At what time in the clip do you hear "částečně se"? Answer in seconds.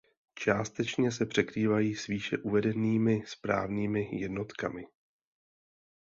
0.39-1.25